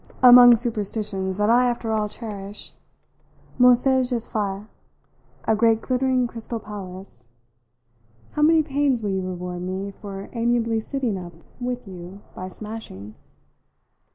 [0.23, 2.73] "Among superstitions that I, after all, cherish.
[3.59, 4.65] Mon siège est fait
[5.47, 7.27] a great glittering crystal palace.
[8.31, 13.13] How many panes will you reward me for amiably sitting up with you by smashing?"